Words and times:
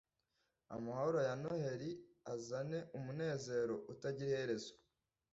amahoro 0.75 1.19
ya 1.27 1.33
noheri 1.43 1.91
azane 2.33 2.77
umunezero 2.97 3.75
utagira 3.93 4.29
iherezo 4.33 4.73